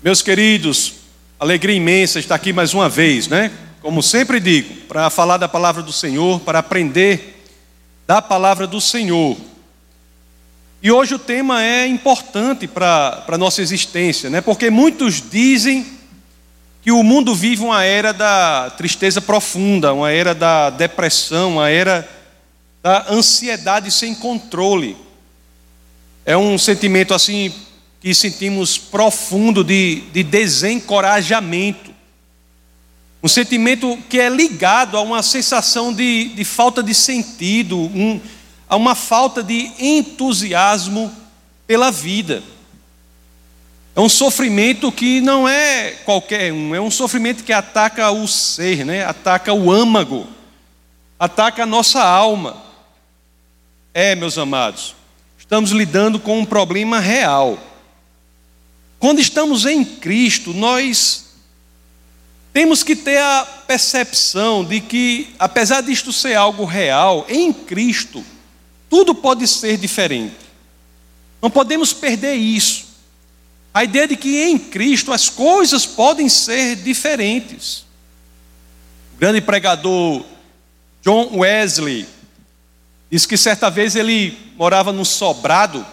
[0.00, 0.94] Meus queridos,
[1.40, 3.50] alegria imensa estar aqui mais uma vez, né?
[3.82, 7.44] Como sempre digo, para falar da palavra do Senhor, para aprender
[8.06, 9.36] da palavra do Senhor.
[10.80, 14.40] E hoje o tema é importante para a nossa existência, né?
[14.40, 15.84] Porque muitos dizem
[16.80, 22.08] que o mundo vive uma era da tristeza profunda, uma era da depressão, uma era
[22.80, 24.96] da ansiedade sem controle.
[26.24, 27.52] É um sentimento assim
[28.00, 31.92] que sentimos profundo de, de desencorajamento.
[33.22, 38.20] Um sentimento que é ligado a uma sensação de, de falta de sentido, um,
[38.68, 41.12] a uma falta de entusiasmo
[41.66, 42.42] pela vida.
[43.96, 48.84] É um sofrimento que não é qualquer um, é um sofrimento que ataca o ser,
[48.84, 49.04] né?
[49.04, 50.24] ataca o âmago,
[51.18, 52.62] ataca a nossa alma.
[53.92, 54.94] É, meus amados,
[55.36, 57.58] estamos lidando com um problema real.
[58.98, 61.26] Quando estamos em Cristo, nós
[62.52, 68.24] temos que ter a percepção de que, apesar disto ser algo real, em Cristo,
[68.90, 70.34] tudo pode ser diferente.
[71.40, 72.86] Não podemos perder isso.
[73.72, 77.84] A ideia de que em Cristo as coisas podem ser diferentes.
[79.14, 80.24] O grande pregador
[81.04, 82.08] John Wesley
[83.10, 85.86] diz que certa vez ele morava num sobrado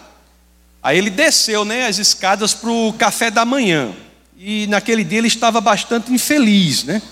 [0.82, 3.92] Aí ele desceu né, as escadas para o café da manhã.
[4.38, 6.84] E naquele dia ele estava bastante infeliz.
[6.84, 7.02] Né?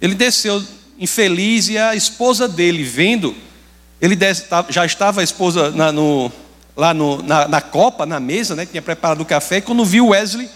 [0.00, 0.62] Ele desceu
[0.98, 3.34] infeliz e a esposa dele, vendo,
[4.00, 4.18] ele
[4.68, 6.30] já estava a esposa na, no,
[6.76, 9.84] lá no, na, na, copa, na mesa, né, que tinha preparado o café, e quando
[9.84, 10.50] viu Wesley,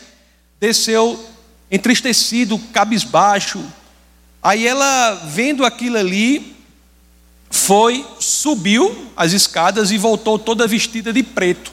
[0.61, 1.19] desceu
[1.71, 3.65] entristecido, cabisbaixo.
[4.43, 6.55] Aí ela, vendo aquilo ali,
[7.51, 11.73] foi, subiu as escadas e voltou toda vestida de preto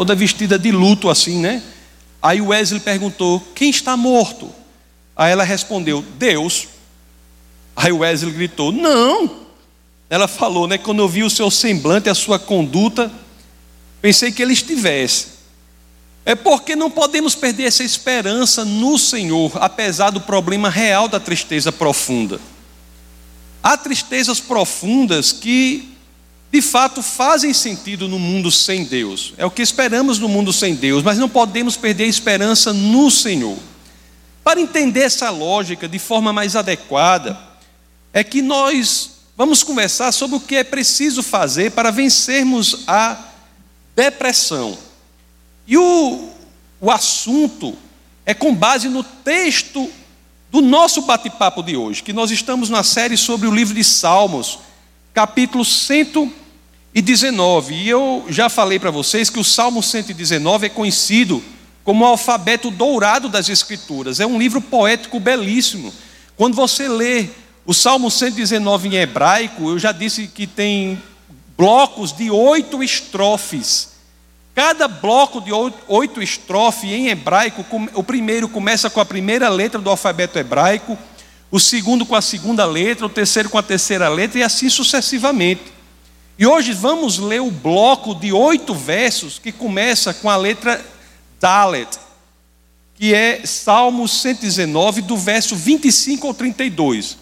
[0.00, 1.62] toda vestida de luto assim, né?
[2.22, 4.50] Aí Wesley perguntou: Quem está morto?
[5.14, 6.68] Aí ela respondeu: Deus.
[7.76, 9.44] Aí Wesley gritou: Não.
[10.08, 10.78] Ela falou, né?
[10.78, 13.12] Quando eu vi o seu semblante, a sua conduta,
[14.00, 15.26] pensei que ele estivesse.
[16.24, 21.70] É porque não podemos perder essa esperança no Senhor, apesar do problema real da tristeza
[21.70, 22.40] profunda.
[23.62, 25.89] Há tristezas profundas que
[26.52, 29.34] de fato fazem sentido no mundo sem Deus.
[29.36, 33.10] É o que esperamos no mundo sem Deus, mas não podemos perder a esperança no
[33.10, 33.56] Senhor.
[34.42, 37.38] Para entender essa lógica de forma mais adequada,
[38.12, 43.16] é que nós vamos conversar sobre o que é preciso fazer para vencermos a
[43.94, 44.76] depressão.
[45.68, 46.30] E o,
[46.80, 47.76] o assunto
[48.26, 49.88] é com base no texto
[50.50, 54.58] do nosso bate-papo de hoje, que nós estamos na série sobre o livro de Salmos,
[55.14, 56.39] capítulo 100
[56.94, 57.74] e 19.
[57.74, 61.42] E eu já falei para vocês que o Salmo 119 é conhecido
[61.84, 64.20] como o alfabeto dourado das Escrituras.
[64.20, 65.92] É um livro poético belíssimo.
[66.36, 67.28] Quando você lê
[67.64, 71.00] o Salmo 119 em hebraico, eu já disse que tem
[71.56, 73.90] blocos de oito estrofes.
[74.54, 75.50] Cada bloco de
[75.88, 77.64] oito estrofes em hebraico,
[77.94, 80.98] o primeiro começa com a primeira letra do alfabeto hebraico,
[81.50, 85.62] o segundo com a segunda letra, o terceiro com a terceira letra e assim sucessivamente.
[86.40, 90.82] E hoje vamos ler o bloco de oito versos que começa com a letra
[91.38, 91.98] Dalet,
[92.94, 97.18] que é Salmo 119, do verso 25 ao 32.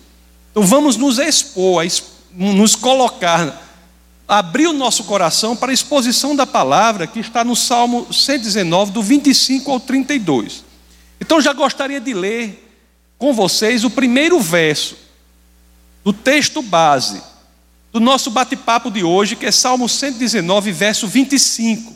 [0.52, 1.84] Então vamos nos expor,
[2.32, 3.60] nos colocar,
[4.28, 9.02] abrir o nosso coração para a exposição da palavra que está no Salmo 119, do
[9.02, 10.62] 25 ao 32.
[11.20, 12.72] Então já gostaria de ler
[13.18, 14.96] com vocês o primeiro verso
[16.04, 17.20] do texto base
[17.92, 21.94] do nosso bate-papo de hoje, que é Salmo 119, verso 25.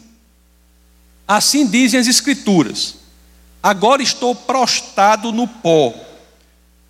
[1.26, 2.96] Assim dizem as Escrituras:
[3.62, 5.94] Agora estou prostrado no pó,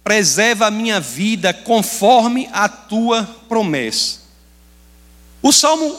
[0.02, 4.20] preserva a minha vida conforme a tua promessa.
[5.42, 5.96] O salmo,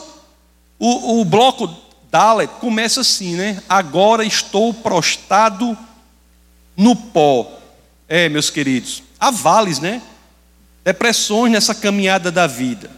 [0.78, 1.68] o, o bloco
[2.10, 3.62] Dalet começa assim, né?
[3.68, 5.76] Agora estou prostrado
[6.76, 7.50] no pó.
[8.08, 10.00] É, meus queridos, há vales, né?
[10.84, 12.90] Depressões nessa caminhada da vida.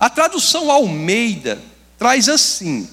[0.00, 1.58] A tradução Almeida
[1.98, 2.88] traz assim: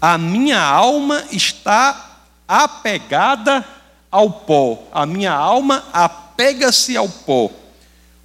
[0.00, 3.66] A minha alma está apegada
[4.10, 7.50] ao pó, a minha alma apega-se ao pó.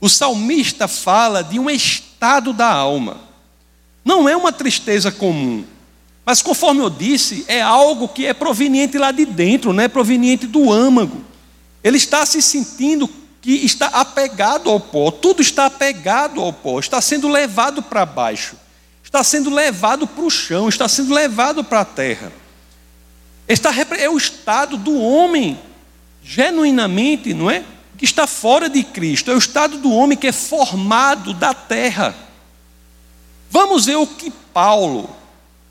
[0.01, 3.18] O salmista fala de um estado da alma.
[4.04, 5.66] Não é uma tristeza comum,
[6.25, 10.48] mas conforme eu disse, é algo que é proveniente lá de dentro, não é proveniente
[10.48, 11.24] do âmago.
[11.83, 13.07] Ele está se sentindo
[13.50, 18.56] que está apegado ao pó, tudo está apegado ao pó, está sendo levado para baixo,
[19.04, 22.31] está sendo levado para o chão, está sendo levado para a terra.
[23.48, 25.57] Está, é o estado do homem,
[26.24, 27.63] genuinamente, não é?
[27.98, 29.31] Que está fora de Cristo.
[29.31, 32.16] É o estado do homem que é formado da terra.
[33.50, 35.10] Vamos ver o que Paulo,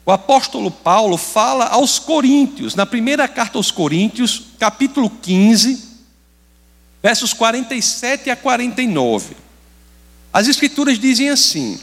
[0.05, 5.88] o apóstolo Paulo, fala aos Coríntios, na primeira carta aos Coríntios, capítulo 15,
[7.03, 9.37] versos 47 a 49.
[10.33, 11.79] As Escrituras dizem assim: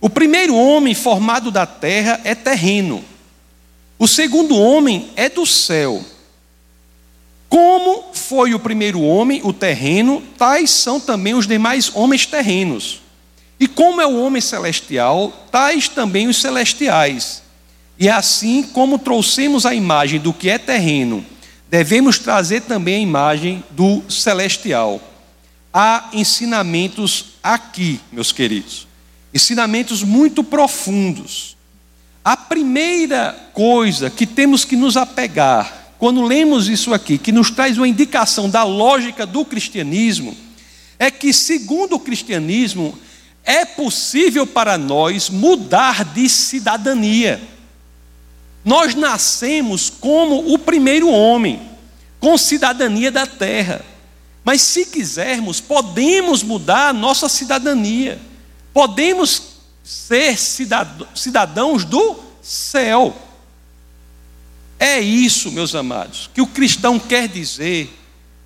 [0.00, 3.04] O primeiro homem formado da terra é terreno
[3.98, 6.04] o segundo homem é do céu.
[7.48, 13.00] Como foi o primeiro homem, o terreno, tais são também os demais homens terrenos.
[13.58, 17.42] E como é o homem celestial, tais também os celestiais.
[17.98, 21.24] E assim como trouxemos a imagem do que é terreno,
[21.68, 25.00] devemos trazer também a imagem do celestial.
[25.72, 28.86] Há ensinamentos aqui, meus queridos,
[29.34, 31.56] ensinamentos muito profundos
[32.26, 37.78] a primeira coisa que temos que nos apegar, quando lemos isso aqui, que nos traz
[37.78, 40.36] uma indicação da lógica do cristianismo,
[40.98, 42.98] é que, segundo o cristianismo,
[43.44, 47.40] é possível para nós mudar de cidadania.
[48.66, 51.70] Nós nascemos como o primeiro homem,
[52.18, 53.80] com cidadania da terra.
[54.44, 58.20] Mas se quisermos, podemos mudar nossa cidadania.
[58.74, 59.42] Podemos
[59.84, 63.16] ser cidadãos do céu.
[64.80, 67.88] É isso, meus amados, que o cristão quer dizer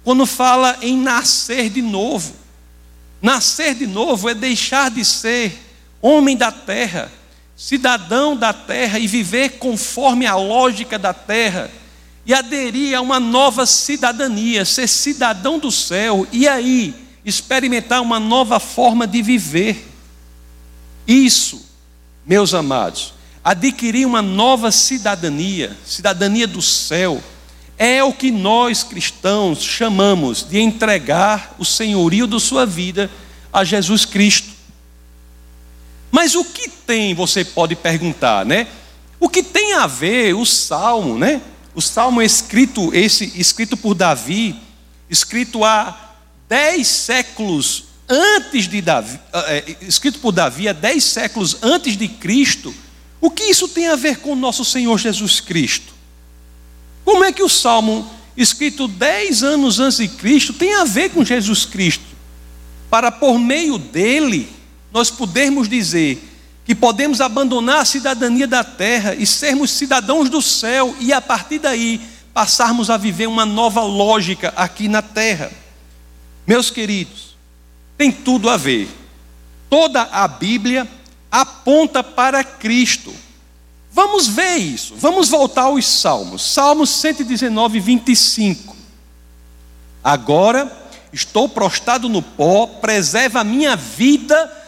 [0.05, 2.35] quando fala em nascer de novo.
[3.23, 5.59] Nascer de novo é deixar de ser
[6.03, 7.11] homem da terra,
[7.61, 11.71] cidadão da terra e viver conforme a lógica da terra
[12.25, 18.59] e aderir a uma nova cidadania, ser cidadão do céu e aí experimentar uma nova
[18.59, 19.87] forma de viver.
[21.07, 21.67] Isso,
[22.25, 23.13] meus amados,
[23.45, 27.23] adquirir uma nova cidadania, cidadania do céu,
[27.77, 33.11] é o que nós cristãos chamamos de entregar o senhorio da sua vida
[33.53, 34.50] a Jesus Cristo.
[36.11, 38.67] Mas o que tem, você pode perguntar, né?
[39.19, 41.41] O que tem a ver o salmo, né?
[41.75, 44.57] O salmo escrito esse escrito por Davi,
[45.09, 46.15] escrito há
[46.49, 52.75] dez séculos antes de Davi, é, escrito por Davi há dez séculos antes de Cristo,
[53.21, 55.93] o que isso tem a ver com o nosso Senhor Jesus Cristo?
[57.05, 61.25] Como é que o Salmo, escrito dez anos antes de Cristo, tem a ver com
[61.25, 62.05] Jesus Cristo?
[62.89, 64.49] Para por meio dele,
[64.93, 66.27] nós podermos dizer
[66.65, 71.59] que podemos abandonar a cidadania da terra e sermos cidadãos do céu, e a partir
[71.59, 72.01] daí
[72.33, 75.51] passarmos a viver uma nova lógica aqui na terra.
[76.47, 77.37] Meus queridos,
[77.97, 78.89] tem tudo a ver.
[79.69, 80.89] Toda a Bíblia
[81.31, 83.13] aponta para Cristo.
[83.93, 84.95] Vamos ver isso.
[84.97, 86.43] Vamos voltar aos Salmos.
[86.53, 88.77] Salmos 119, 25.
[90.03, 90.71] Agora
[91.13, 94.60] estou prostrado no pó, preserva a minha vida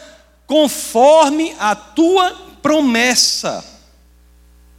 [0.45, 2.31] conforme a tua
[2.61, 3.63] promessa.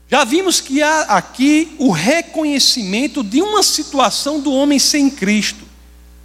[0.09, 5.65] Já vimos que há aqui o reconhecimento de uma situação do homem sem Cristo,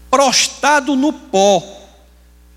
[0.09, 1.63] prostrado no pó.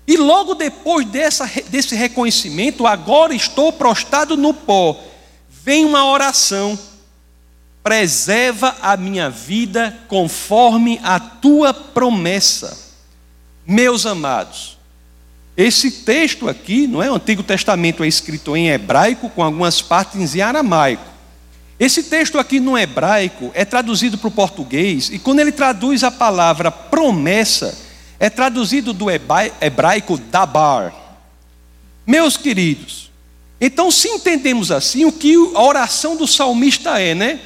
[0.05, 4.99] E logo depois dessa, desse reconhecimento, agora estou prostrado no pó,
[5.49, 6.77] vem uma oração:
[7.81, 12.77] preserva a minha vida conforme a tua promessa.
[13.65, 14.72] Meus amados,
[15.55, 17.11] esse texto aqui, não é?
[17.11, 21.13] O Antigo Testamento é escrito em hebraico, com algumas partes em aramaico.
[21.79, 26.11] Esse texto aqui no hebraico é traduzido para o português, e quando ele traduz a
[26.11, 27.77] palavra promessa,
[28.19, 30.93] é traduzido do hebraico dabar.
[32.05, 33.11] Meus queridos,
[33.59, 37.39] então se entendemos assim, o que a oração do salmista é, né?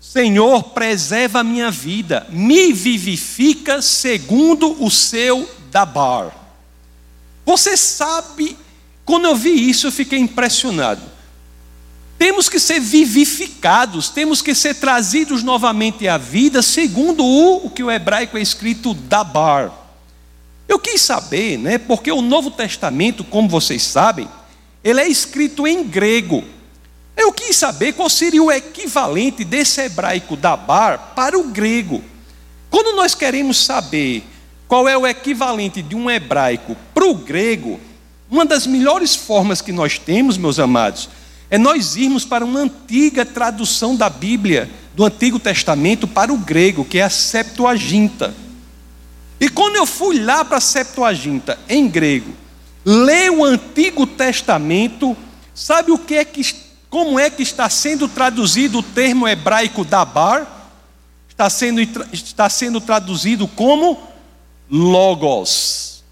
[0.00, 6.45] Senhor, preserva a minha vida, me vivifica segundo o seu dabar.
[7.46, 8.58] Você sabe,
[9.04, 11.00] quando eu vi isso, eu fiquei impressionado.
[12.18, 17.84] Temos que ser vivificados, temos que ser trazidos novamente à vida, segundo o, o que
[17.84, 19.72] o hebraico é escrito dabar.
[20.66, 24.28] Eu quis saber, né, porque o Novo Testamento, como vocês sabem,
[24.82, 26.42] ele é escrito em grego.
[27.16, 32.02] Eu quis saber qual seria o equivalente desse hebraico dabar para o grego.
[32.70, 34.24] Quando nós queremos saber
[34.68, 37.80] qual é o equivalente de um hebraico para o grego,
[38.28, 41.08] uma das melhores formas que nós temos, meus amados,
[41.48, 46.84] é nós irmos para uma antiga tradução da Bíblia, do Antigo Testamento, para o grego,
[46.84, 48.34] que é a Septuaginta.
[49.38, 52.32] E quando eu fui lá para a Septuaginta, em grego,
[52.84, 55.16] ler o Antigo Testamento,
[55.54, 56.42] sabe o que é que
[56.88, 60.70] como é que está sendo traduzido o termo hebraico dabar?
[61.28, 61.80] Está sendo,
[62.12, 64.00] está sendo traduzido como
[64.70, 66.04] logos.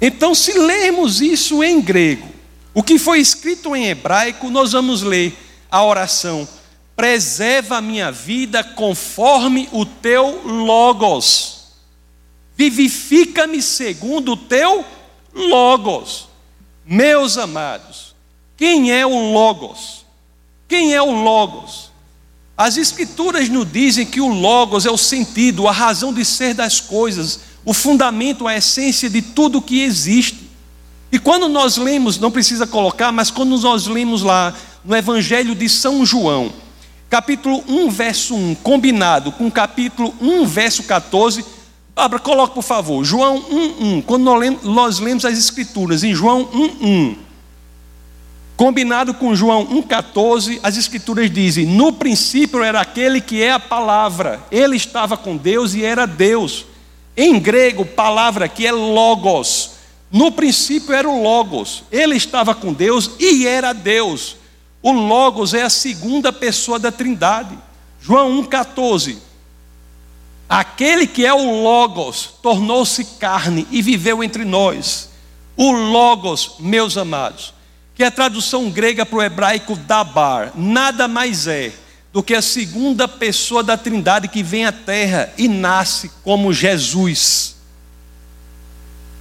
[0.00, 2.28] Então, se lermos isso em grego,
[2.72, 5.36] o que foi escrito em hebraico, nós vamos ler
[5.70, 6.46] a oração:
[6.94, 11.66] preserva a minha vida conforme o teu logos,
[12.56, 14.84] vivifica-me segundo o teu
[15.34, 16.28] logos.
[16.84, 18.14] Meus amados,
[18.56, 20.06] quem é o logos?
[20.66, 21.87] Quem é o logos?
[22.58, 26.80] As escrituras nos dizem que o logos é o sentido, a razão de ser das
[26.80, 30.50] coisas, o fundamento, a essência de tudo que existe.
[31.12, 34.52] E quando nós lemos, não precisa colocar, mas quando nós lemos lá
[34.84, 36.52] no Evangelho de São João,
[37.08, 41.44] capítulo 1, verso 1, combinado com capítulo 1, verso 14,
[41.94, 44.02] Abra, coloque por favor, João 1, 1.
[44.02, 44.24] Quando
[44.64, 47.16] nós lemos as Escrituras em João 1, 1,
[48.58, 54.40] combinado com João 1,14, as Escrituras dizem: No princípio era aquele que é a palavra,
[54.50, 56.66] ele estava com Deus e era Deus.
[57.16, 59.78] Em grego, palavra aqui é logos.
[60.10, 64.36] No princípio era o Logos, ele estava com Deus e era Deus.
[64.82, 67.58] O Logos é a segunda pessoa da Trindade.
[68.00, 69.18] João 1,14.
[70.48, 75.10] Aquele que é o Logos tornou-se carne e viveu entre nós.
[75.54, 77.52] O Logos, meus amados,
[77.98, 81.72] que a tradução grega para o hebraico dabar, nada mais é
[82.12, 87.56] do que a segunda pessoa da Trindade que vem à terra e nasce como Jesus.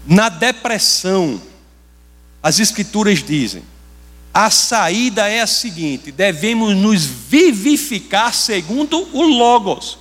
[0.06, 1.42] Na depressão,
[2.42, 3.64] as Escrituras dizem:
[4.32, 9.98] a saída é a seguinte: devemos nos vivificar segundo o Logos,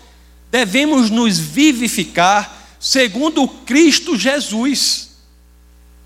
[0.50, 5.05] devemos nos vivificar segundo Cristo Jesus.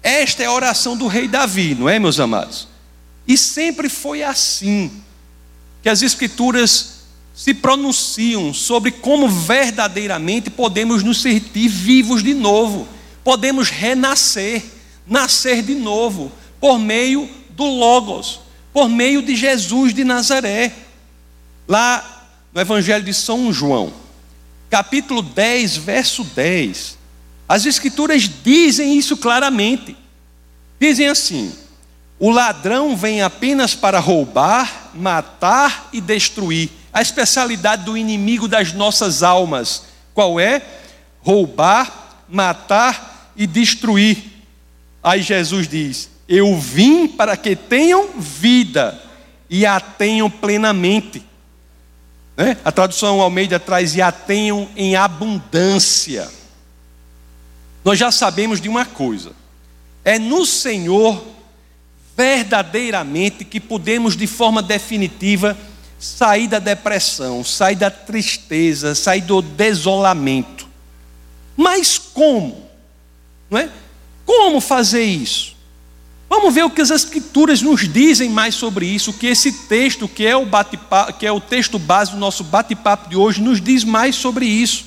[0.03, 2.69] Esta é a oração do rei Davi, não é, meus amados?
[3.27, 4.91] E sempre foi assim
[5.83, 7.01] que as Escrituras
[7.35, 12.89] se pronunciam sobre como verdadeiramente podemos nos sentir vivos de novo
[13.25, 14.63] podemos renascer,
[15.07, 18.41] nascer de novo, por meio do Logos,
[18.73, 20.73] por meio de Jesus de Nazaré.
[21.69, 23.93] Lá no Evangelho de São João,
[24.69, 26.99] capítulo 10, verso 10,
[27.51, 29.97] as Escrituras dizem isso claramente.
[30.79, 31.53] Dizem assim:
[32.17, 36.71] o ladrão vem apenas para roubar, matar e destruir.
[36.93, 39.83] A especialidade do inimigo das nossas almas,
[40.15, 40.63] qual é?
[41.23, 44.23] Roubar, matar e destruir.
[45.03, 48.97] Aí Jesus diz: Eu vim para que tenham vida
[49.49, 51.21] e a tenham plenamente.
[52.37, 52.57] Né?
[52.65, 56.39] A tradução Almeida traz e a tenham em abundância.
[57.85, 59.33] Nós já sabemos de uma coisa:
[60.05, 61.25] é no Senhor
[62.17, 65.57] verdadeiramente que podemos, de forma definitiva,
[65.99, 70.69] sair da depressão, sair da tristeza, sair do desolamento.
[71.57, 72.67] Mas como?
[73.49, 73.71] Não é?
[74.27, 75.57] Como fazer isso?
[76.29, 80.07] Vamos ver o que as escrituras nos dizem mais sobre isso, o que esse texto,
[80.07, 80.47] que é o
[81.19, 84.85] que é o texto base do nosso bate-papo de hoje, nos diz mais sobre isso.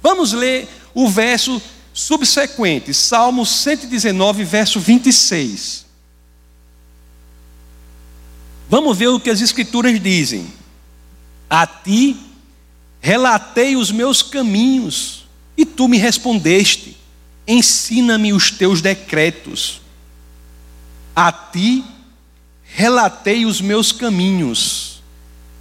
[0.00, 1.60] Vamos ler o verso
[1.98, 5.84] subsequente, Salmo 119, verso 26.
[8.68, 10.46] Vamos ver o que as escrituras dizem.
[11.50, 12.16] A ti
[13.00, 15.26] relatei os meus caminhos,
[15.56, 16.96] e tu me respondeste
[17.48, 19.80] ensina-me os teus decretos.
[21.16, 21.82] A ti
[22.62, 25.02] relatei os meus caminhos.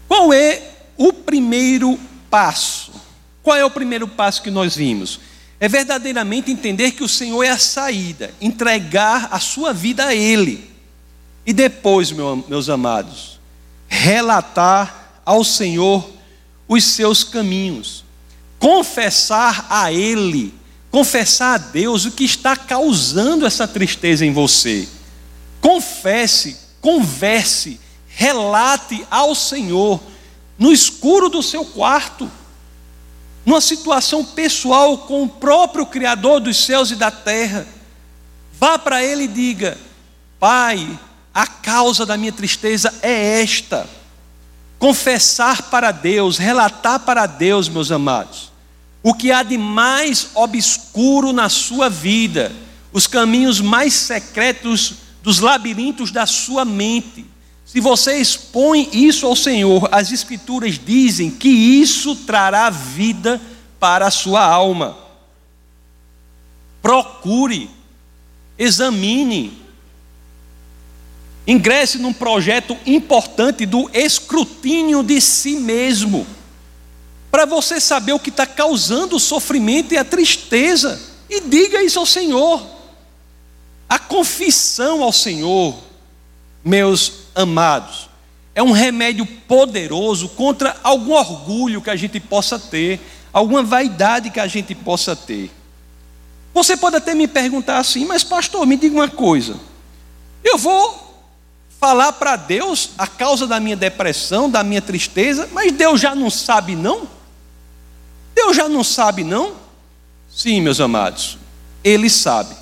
[0.05, 0.61] Qual é
[0.97, 1.97] o primeiro
[2.29, 2.91] passo?
[3.41, 5.21] Qual é o primeiro passo que nós vimos?
[5.59, 10.69] É verdadeiramente entender que o Senhor é a saída, entregar a sua vida a Ele.
[11.45, 13.39] E depois, meus amados,
[13.87, 16.07] relatar ao Senhor
[16.67, 18.03] os seus caminhos,
[18.59, 20.53] confessar a Ele
[20.97, 24.87] confessar a Deus o que está causando essa tristeza em você.
[25.61, 30.01] Confesse, converse, relate ao Senhor
[30.57, 32.31] no escuro do seu quarto,
[33.47, 37.65] numa situação pessoal com o próprio Criador dos céus e da terra.
[38.59, 39.77] Vá para Ele e diga:
[40.39, 40.87] Pai,
[41.33, 43.89] a causa da minha tristeza é esta.
[44.77, 48.51] Confessar para Deus, relatar para Deus, meus amados
[49.07, 52.51] o que há de mais obscuro na sua vida,
[52.91, 57.25] os caminhos mais secretos dos labirintos da sua mente.
[57.67, 63.41] Se você expõe isso ao Senhor, as Escrituras dizem que isso trará vida
[63.77, 64.97] para a sua alma.
[66.81, 67.69] Procure,
[68.57, 69.61] examine.
[71.45, 76.25] Ingresse num projeto importante do escrutínio de si mesmo,
[77.29, 81.99] para você saber o que está causando o sofrimento e a tristeza, e diga isso
[81.99, 82.65] ao Senhor.
[83.89, 85.77] A confissão ao Senhor,
[86.63, 88.09] meus amados,
[88.55, 92.99] é um remédio poderoso contra algum orgulho que a gente possa ter,
[93.31, 95.51] alguma vaidade que a gente possa ter.
[96.53, 99.59] Você pode até me perguntar assim, mas pastor, me diga uma coisa.
[100.43, 101.21] Eu vou
[101.79, 106.31] falar para Deus a causa da minha depressão, da minha tristeza, mas Deus já não
[106.31, 107.07] sabe, não?
[108.33, 109.53] Deus já não sabe, não?
[110.29, 111.37] Sim, meus amados,
[111.83, 112.55] Ele sabe.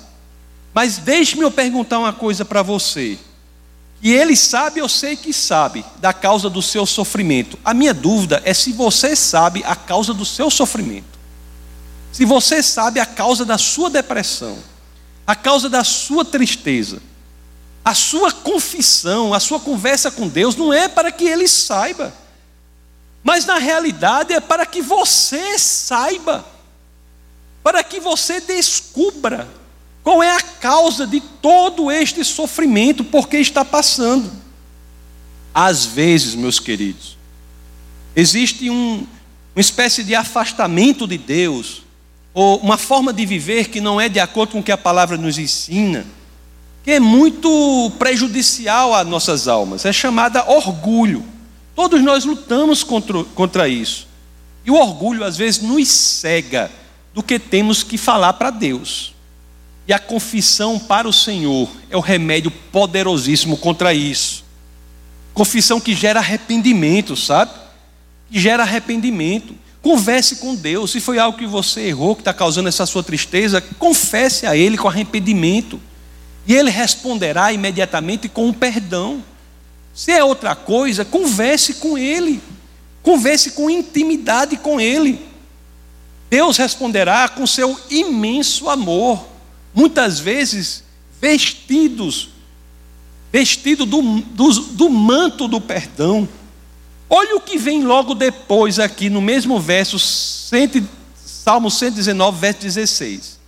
[0.74, 3.18] Mas deixe-me eu perguntar uma coisa para você.
[4.00, 7.58] Que Ele sabe, eu sei que sabe, da causa do seu sofrimento.
[7.64, 11.16] A minha dúvida é se você sabe a causa do seu sofrimento.
[12.12, 14.58] Se você sabe a causa da sua depressão,
[15.26, 17.02] a causa da sua tristeza.
[17.84, 22.12] A sua confissão, a sua conversa com Deus não é para que ele saiba,
[23.22, 26.44] mas na realidade é para que você saiba,
[27.62, 29.48] para que você descubra
[30.06, 34.30] qual é a causa de todo este sofrimento, por que está passando.
[35.52, 37.18] Às vezes, meus queridos,
[38.14, 39.04] existe um,
[39.52, 41.82] uma espécie de afastamento de Deus,
[42.32, 45.16] ou uma forma de viver que não é de acordo com o que a palavra
[45.16, 46.06] nos ensina
[46.84, 51.24] que é muito prejudicial às nossas almas, é chamada orgulho.
[51.74, 54.06] Todos nós lutamos contra, contra isso.
[54.64, 56.70] E o orgulho às vezes nos cega
[57.12, 59.15] do que temos que falar para Deus.
[59.86, 64.44] E a confissão para o Senhor é o remédio poderosíssimo contra isso.
[65.32, 67.52] Confissão que gera arrependimento, sabe?
[68.30, 69.54] Que gera arrependimento.
[69.80, 70.90] Converse com Deus.
[70.90, 74.76] Se foi algo que você errou, que está causando essa sua tristeza, confesse a Ele
[74.76, 75.80] com arrependimento.
[76.46, 79.22] E ele responderá imediatamente com um perdão.
[79.92, 82.40] Se é outra coisa, converse com ele.
[83.02, 85.20] Converse com intimidade com ele.
[86.30, 89.26] Deus responderá com seu imenso amor.
[89.76, 90.82] Muitas vezes
[91.20, 92.30] vestidos,
[93.30, 96.26] vestido do, do, do manto do perdão.
[97.10, 103.38] Olha o que vem logo depois aqui no mesmo verso, Salmo 119, verso 16.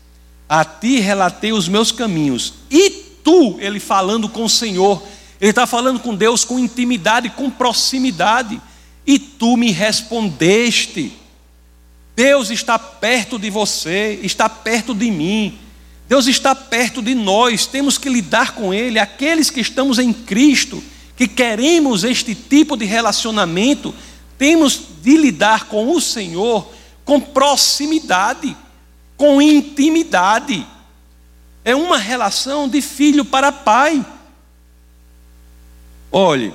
[0.47, 2.91] A ti relatei os meus caminhos, e
[3.25, 5.03] tu, ele falando com o Senhor,
[5.41, 8.61] ele está falando com Deus com intimidade, com proximidade,
[9.07, 11.11] e tu me respondeste.
[12.15, 15.59] Deus está perto de você, está perto de mim.
[16.09, 18.99] Deus está perto de nós, temos que lidar com Ele.
[18.99, 20.83] Aqueles que estamos em Cristo,
[21.17, 23.95] que queremos este tipo de relacionamento,
[24.39, 26.73] temos de lidar com o Senhor
[27.05, 28.57] com proximidade
[29.19, 30.65] com intimidade.
[31.65, 34.07] É uma relação de filho para pai.
[36.11, 36.55] Olhe,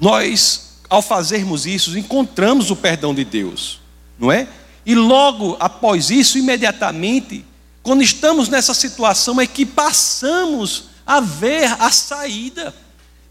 [0.00, 3.78] nós, ao fazermos isso, encontramos o perdão de Deus,
[4.18, 4.48] não é?
[4.84, 7.44] E logo após isso, imediatamente,
[7.82, 12.74] quando estamos nessa situação, é que passamos a ver a saída,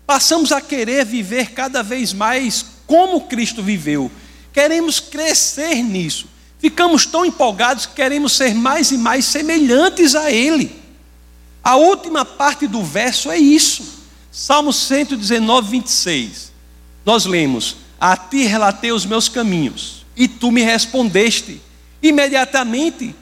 [0.06, 4.12] passamos a querer viver cada vez mais como Cristo viveu,
[4.52, 6.28] queremos crescer nisso.
[6.60, 10.80] Ficamos tão empolgados que queremos ser mais e mais semelhantes a Ele.
[11.64, 14.02] A última parte do verso é isso.
[14.32, 16.52] Salmo 119, 26.
[17.06, 21.62] Nós lemos: A ti relatei os meus caminhos, e tu me respondeste.
[22.02, 23.15] Imediatamente,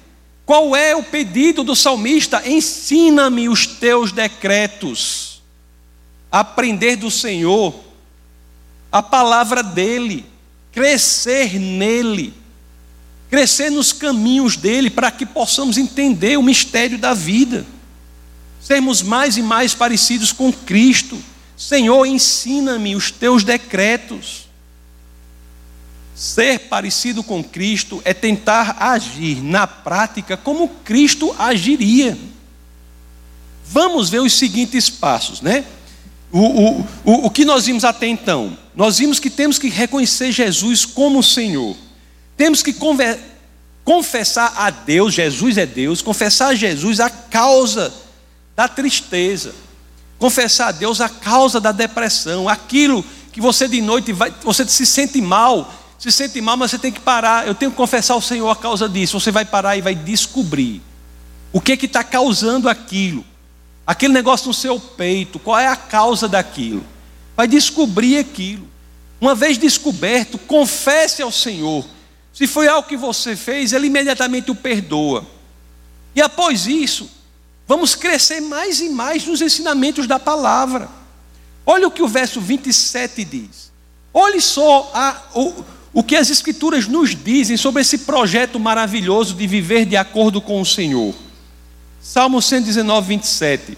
[0.46, 2.42] qual é o pedido do salmista?
[2.48, 5.42] Ensina-me os teus decretos.
[6.32, 7.74] Aprender do Senhor,
[8.92, 10.26] a palavra dEle,
[10.72, 12.34] crescer nele
[13.30, 17.66] crescer nos caminhos dele para que possamos entender o mistério da vida,
[18.60, 21.18] sermos mais e mais parecidos com Cristo.
[21.56, 24.49] Senhor, ensina-me os teus decretos.
[26.20, 32.18] Ser parecido com Cristo é tentar agir na prática como Cristo agiria.
[33.66, 35.64] Vamos ver os seguintes passos, né?
[36.30, 38.58] O, o, o, o que nós vimos até então?
[38.76, 41.78] Nós vimos que temos que reconhecer Jesus como Senhor.
[42.36, 42.76] Temos que
[43.86, 47.94] confessar a Deus, Jesus é Deus, confessar a Jesus a causa
[48.58, 49.56] da tristeza,
[50.18, 54.86] confessar a Deus a causa da depressão, aquilo que você de noite vai, você se
[54.86, 57.46] sente mal, se sente mal, mas você tem que parar.
[57.46, 59.20] Eu tenho que confessar ao Senhor a causa disso.
[59.20, 60.82] Você vai parar e vai descobrir
[61.52, 63.26] o que que está causando aquilo,
[63.86, 66.86] aquele negócio no seu peito, qual é a causa daquilo.
[67.36, 68.68] Vai descobrir aquilo.
[69.20, 71.86] Uma vez descoberto, confesse ao Senhor
[72.40, 75.28] se foi algo que você fez, ele imediatamente o perdoa.
[76.16, 77.12] E após isso,
[77.68, 80.88] vamos crescer mais e mais nos ensinamentos da palavra.
[81.66, 83.74] Olha o que o verso 27 diz.
[84.14, 85.66] Olhe só a, o,
[86.00, 90.62] o que as Escrituras nos dizem sobre esse projeto maravilhoso de viver de acordo com
[90.62, 91.14] o Senhor.
[92.02, 93.78] Salmo 119, 27.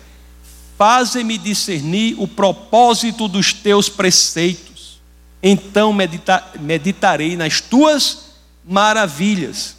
[0.78, 5.02] Faze-me discernir o propósito dos teus preceitos,
[5.42, 9.76] então medita meditarei nas tuas maravilhas.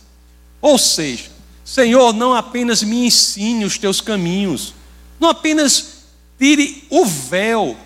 [0.60, 1.30] Ou seja,
[1.64, 4.74] Senhor, não apenas me ensine os teus caminhos,
[5.20, 6.06] não apenas
[6.40, 7.76] tire o véu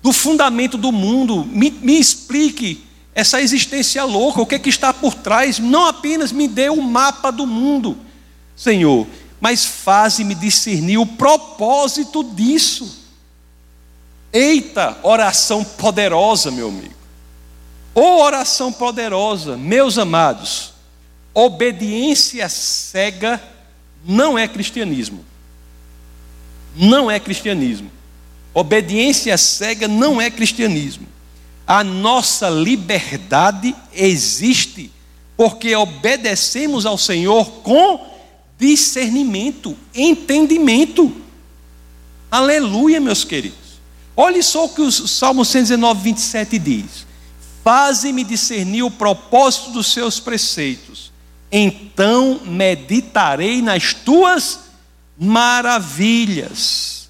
[0.00, 4.92] do fundamento do mundo, me, me explique essa existência louca, o que, é que está
[4.92, 7.98] por trás, não apenas me dê o um mapa do mundo,
[8.56, 9.06] Senhor,
[9.40, 13.00] mas faze-me discernir o propósito disso.
[14.32, 16.94] Eita, oração poderosa, meu amigo.
[17.94, 20.72] Ô oração poderosa, meus amados,
[21.34, 23.42] obediência cega
[24.04, 25.22] não é cristianismo.
[26.74, 27.90] Não é cristianismo.
[28.54, 31.06] Obediência cega não é cristianismo.
[31.66, 34.90] A nossa liberdade existe
[35.36, 38.12] porque obedecemos ao Senhor com
[38.58, 41.14] discernimento, entendimento.
[42.30, 43.58] Aleluia, meus queridos.
[44.16, 47.06] Olhe só o que o Salmo 119, 27 diz:
[47.64, 51.12] Faze-me discernir o propósito dos seus preceitos,
[51.50, 54.60] então meditarei nas tuas
[55.18, 57.01] maravilhas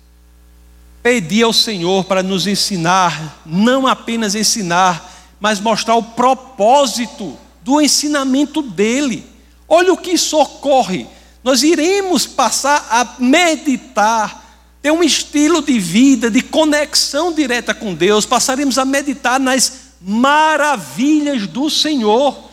[1.03, 5.11] pedir ao Senhor para nos ensinar, não apenas ensinar,
[5.41, 9.27] mas mostrar o propósito do ensinamento dele.
[9.69, 11.07] Olha o que isso ocorre.
[11.43, 14.41] Nós iremos passar a meditar,
[14.81, 21.49] ter um estilo de vida, de conexão direta com Deus, passaremos a meditar nas maravilhas
[21.49, 22.51] do Senhor.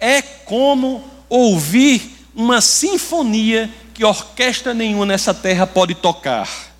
[0.00, 6.73] É como ouvir uma sinfonia que orquestra nenhuma nessa terra pode tocar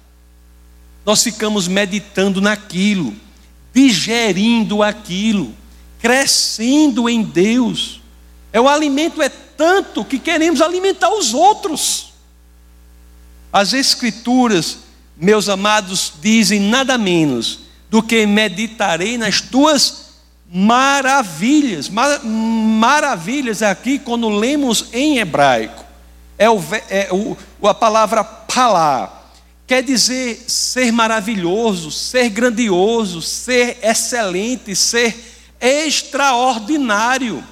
[1.05, 3.15] nós ficamos meditando naquilo,
[3.73, 5.55] digerindo aquilo,
[5.99, 8.01] crescendo em Deus.
[8.53, 12.15] É o alimento é tanto que queremos alimentar os outros.
[13.53, 14.79] As escrituras,
[15.17, 20.05] meus amados, dizem nada menos do que meditarei nas tuas
[20.51, 21.89] maravilhas.
[21.89, 25.85] Mar maravilhas aqui, quando lemos em hebraico,
[26.39, 29.24] é, o, é o, a palavra palá
[29.67, 35.17] quer dizer ser maravilhoso, ser grandioso, ser excelente, ser
[35.61, 37.43] extraordinário.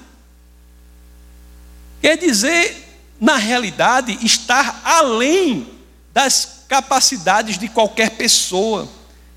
[2.00, 2.88] Quer dizer,
[3.20, 5.68] na realidade, estar além
[6.12, 8.88] das capacidades de qualquer pessoa.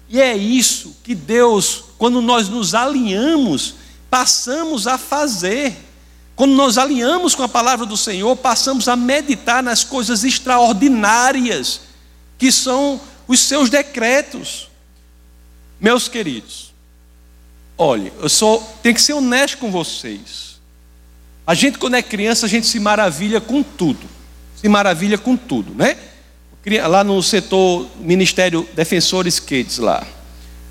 [0.10, 3.76] E é isso que Deus, quando nós nos alinhamos,
[4.10, 5.76] passamos a fazer.
[6.36, 11.82] Quando nós alinhamos com a palavra do Senhor, passamos a meditar nas coisas extraordinárias
[12.38, 14.70] que são os seus decretos.
[15.80, 16.74] Meus queridos,
[17.78, 20.56] olhe, eu sou, tenho que ser honesto com vocês.
[21.46, 24.08] A gente, quando é criança, a gente se maravilha com tudo.
[24.56, 25.98] Se maravilha com tudo, né?
[26.88, 30.06] Lá no setor Ministério Defensores Kids lá.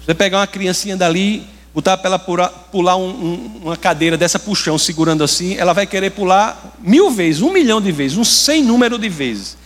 [0.05, 4.38] Você pegar uma criancinha dali, botar para ela pular, pular um, um, uma cadeira dessa
[4.38, 8.62] puxão, segurando assim, ela vai querer pular mil vezes, um milhão de vezes, um sem
[8.62, 9.57] número de vezes.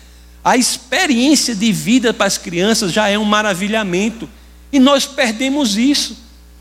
[0.49, 4.27] A experiência de vida para as crianças já é um maravilhamento.
[4.73, 6.17] E nós perdemos isso.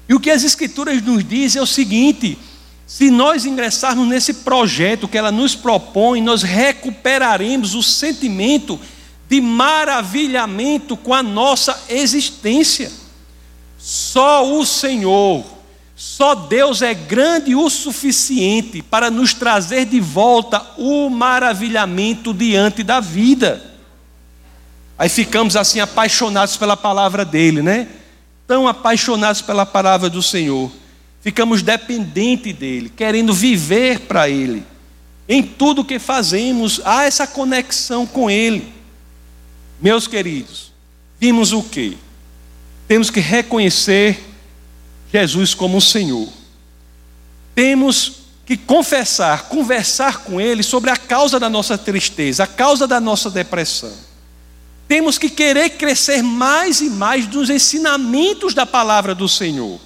[0.10, 2.38] E o que as Escrituras nos dizem é o seguinte:
[2.86, 8.78] se nós ingressarmos nesse projeto que ela nos propõe, nós recuperaremos o sentimento
[9.30, 12.92] de maravilhamento com a nossa existência.
[13.78, 15.46] Só o Senhor,
[15.96, 23.00] só Deus é grande o suficiente para nos trazer de volta o maravilhamento diante da
[23.00, 23.67] vida.
[24.98, 27.88] Aí ficamos assim apaixonados pela palavra dele, né?
[28.48, 30.72] Tão apaixonados pela palavra do Senhor.
[31.22, 34.64] Ficamos dependentes dele, querendo viver para ele.
[35.30, 38.74] Em tudo que fazemos, há essa conexão com ele.
[39.80, 40.72] Meus queridos,
[41.20, 41.98] vimos o que?
[42.88, 44.24] Temos que reconhecer
[45.12, 46.30] Jesus como o Senhor.
[47.54, 53.00] Temos que confessar, conversar com Ele sobre a causa da nossa tristeza, a causa da
[53.00, 54.07] nossa depressão.
[54.88, 59.80] Temos que querer crescer mais e mais nos ensinamentos da palavra do Senhor.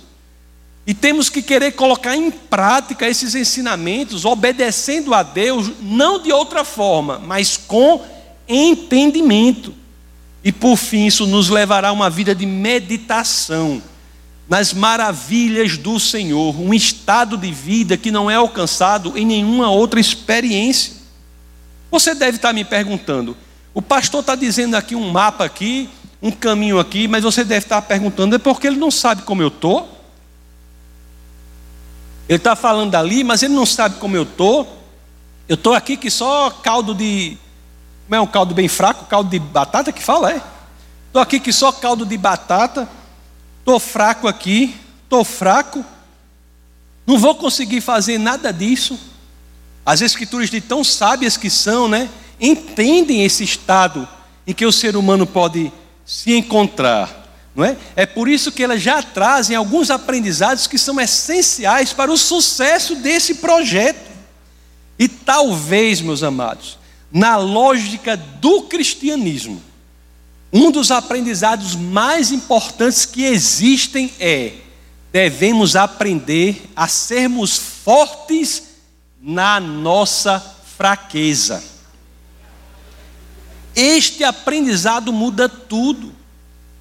[0.85, 6.63] E temos que querer colocar em prática esses ensinamentos, obedecendo a Deus, não de outra
[6.63, 8.03] forma, mas com
[8.47, 9.73] entendimento.
[10.43, 13.81] E por fim, isso nos levará a uma vida de meditação
[14.49, 19.99] nas maravilhas do Senhor, um estado de vida que não é alcançado em nenhuma outra
[19.99, 20.93] experiência.
[21.89, 23.37] Você deve estar me perguntando,
[23.73, 25.89] O pastor está dizendo aqui um mapa aqui,
[26.21, 29.47] um caminho aqui, mas você deve estar perguntando, é porque ele não sabe como eu
[29.47, 30.01] estou?
[32.27, 34.81] Ele está falando ali, mas ele não sabe como eu estou.
[35.49, 37.37] Eu estou aqui que só caldo de.
[38.05, 39.05] Como é um caldo bem fraco?
[39.05, 40.41] Caldo de batata que fala, é?
[41.07, 42.87] Estou aqui que só caldo de batata.
[43.59, 44.79] Estou fraco aqui.
[45.03, 45.83] Estou fraco.
[47.05, 48.97] Não vou conseguir fazer nada disso.
[49.85, 52.09] As escrituras de tão sábias que são, né?
[52.41, 54.07] Entendem esse estado
[54.47, 55.71] em que o ser humano pode
[56.03, 57.21] se encontrar.
[57.55, 57.77] Não é?
[57.95, 62.95] é por isso que elas já trazem alguns aprendizados que são essenciais para o sucesso
[62.95, 64.09] desse projeto.
[64.97, 66.79] E talvez, meus amados,
[67.11, 69.61] na lógica do cristianismo,
[70.51, 74.53] um dos aprendizados mais importantes que existem é
[75.11, 78.63] devemos aprender a sermos fortes
[79.21, 80.39] na nossa
[80.77, 81.61] fraqueza.
[83.75, 86.13] Este aprendizado muda tudo.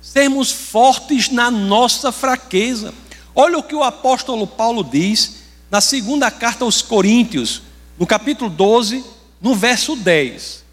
[0.02, 2.92] Sermos fortes na nossa fraqueza.
[3.34, 5.36] Olha o que o apóstolo Paulo diz
[5.70, 7.62] na segunda carta aos Coríntios,
[7.98, 9.04] no capítulo 12,
[9.40, 10.64] no verso 10.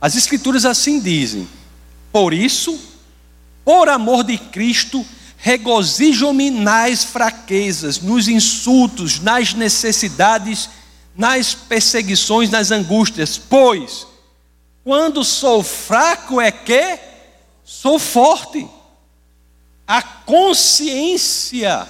[0.00, 1.46] As escrituras assim dizem:
[2.10, 2.78] Por isso,
[3.64, 5.06] por amor de Cristo,
[5.36, 10.68] regozijo-me nas fraquezas, nos insultos, nas necessidades,
[11.16, 14.09] nas perseguições, nas angústias, pois
[14.84, 16.98] quando sou fraco é que
[17.64, 18.66] sou forte.
[19.86, 21.86] A consciência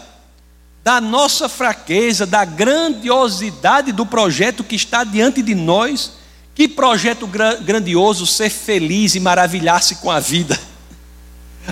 [0.83, 6.13] da nossa fraqueza, da grandiosidade do projeto que está diante de nós,
[6.55, 10.59] que projeto grandioso ser feliz e maravilhar-se com a vida.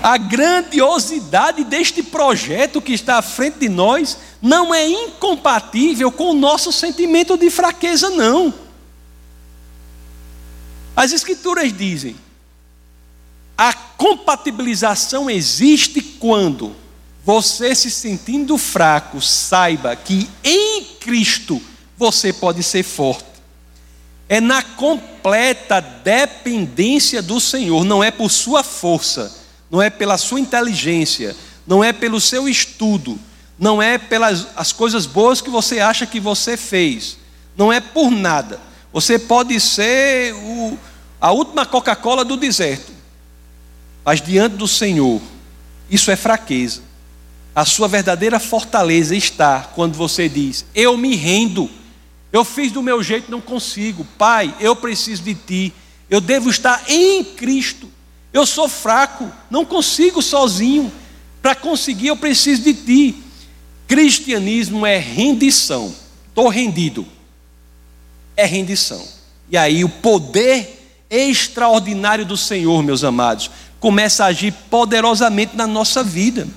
[0.01, 6.35] A grandiosidade deste projeto que está à frente de nós não é incompatível com o
[6.35, 8.53] nosso sentimento de fraqueza, não.
[10.99, 12.15] As Escrituras dizem:
[13.57, 16.75] a compatibilização existe quando
[17.23, 21.61] você se sentindo fraco, saiba que em Cristo
[21.97, 23.23] você pode ser forte.
[24.27, 30.39] É na completa dependência do Senhor, não é por sua força não é pela sua
[30.39, 31.35] inteligência,
[31.65, 33.19] não é pelo seu estudo,
[33.57, 37.17] não é pelas as coisas boas que você acha que você fez,
[37.55, 38.59] não é por nada.
[38.91, 40.77] Você pode ser o,
[41.19, 42.91] a última Coca-Cola do deserto,
[44.05, 45.21] mas diante do Senhor,
[45.89, 46.81] isso é fraqueza.
[47.53, 51.69] A sua verdadeira fortaleza está quando você diz: Eu me rendo,
[52.31, 54.05] eu fiz do meu jeito, não consigo.
[54.17, 55.73] Pai, eu preciso de Ti,
[56.09, 57.89] eu devo estar em Cristo.
[58.31, 60.91] Eu sou fraco, não consigo sozinho.
[61.41, 63.23] Para conseguir, eu preciso de ti.
[63.87, 65.93] Cristianismo é rendição.
[66.27, 67.07] Estou rendido.
[68.35, 69.05] É rendição.
[69.49, 70.78] E aí o poder
[71.09, 76.47] extraordinário do Senhor, meus amados, começa a agir poderosamente na nossa vida.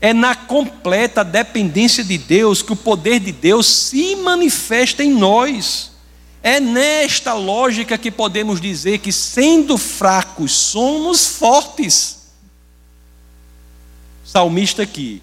[0.00, 5.92] É na completa dependência de Deus que o poder de Deus se manifesta em nós.
[6.42, 12.22] É nesta lógica que podemos dizer que, sendo fracos, somos fortes.
[14.24, 15.22] Salmista aqui,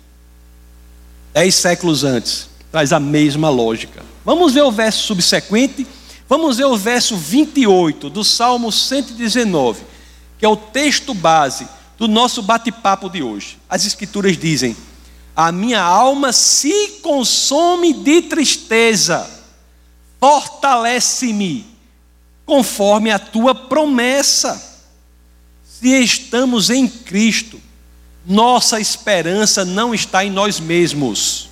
[1.34, 4.02] dez séculos antes, traz a mesma lógica.
[4.24, 5.86] Vamos ver o verso subsequente.
[6.30, 9.82] Vamos ver o verso 28 do Salmo 119,
[10.38, 13.58] que é o texto base do nosso bate-papo de hoje.
[13.68, 14.78] As Escrituras dizem:
[15.36, 19.28] A minha alma se consome de tristeza
[20.20, 21.66] fortalece-me
[22.46, 24.68] conforme a tua promessa.
[25.64, 27.60] Se estamos em Cristo,
[28.26, 31.49] nossa esperança não está em nós mesmos.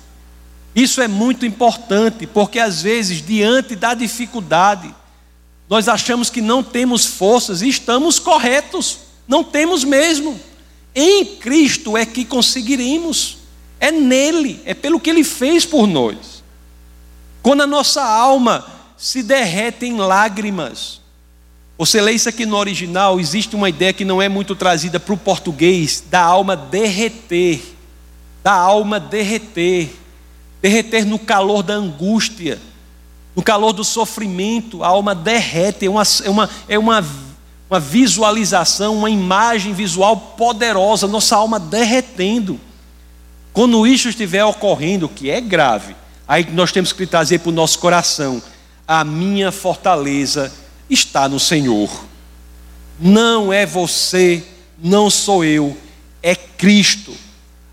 [0.78, 4.94] Isso é muito importante, porque às vezes, diante da dificuldade,
[5.68, 10.38] nós achamos que não temos forças e estamos corretos, não temos mesmo.
[10.94, 13.38] Em Cristo é que conseguiremos,
[13.80, 16.44] é nele, é pelo que ele fez por nós.
[17.42, 18.64] Quando a nossa alma
[18.96, 21.00] se derrete em lágrimas.
[21.76, 25.14] Você lê isso aqui no original, existe uma ideia que não é muito trazida para
[25.14, 27.74] o português, da alma derreter.
[28.44, 29.90] Da alma derreter.
[30.60, 32.58] Derreter no calor da angústia,
[33.34, 37.06] no calor do sofrimento, a alma derrete, é uma, é uma, é uma,
[37.70, 42.58] uma visualização, uma imagem visual poderosa, nossa alma derretendo.
[43.52, 45.94] Quando isso estiver ocorrendo, que é grave,
[46.28, 48.42] Aí nós temos que trazer para o nosso coração:
[48.86, 50.52] a minha fortaleza
[50.90, 51.90] está no Senhor.
[53.00, 54.44] Não é você,
[54.78, 55.74] não sou eu,
[56.22, 57.16] é Cristo.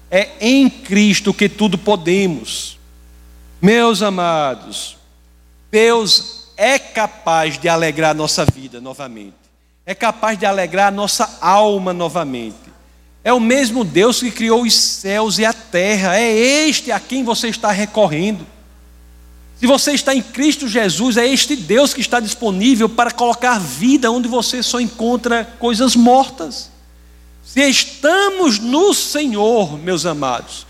[0.09, 2.74] É em Cristo que tudo podemos.
[3.65, 4.95] Meus amados,
[5.71, 9.33] Deus é capaz de alegrar nossa vida novamente.
[9.87, 12.71] é capaz de alegrar a nossa alma novamente.
[13.23, 16.31] É o mesmo Deus que criou os céus e a terra, é
[16.67, 18.45] este a quem você está recorrendo.
[19.59, 24.11] Se você está em Cristo Jesus, é este Deus que está disponível para colocar vida
[24.11, 26.69] onde você só encontra coisas mortas.
[27.43, 30.67] Se estamos no Senhor, meus amados,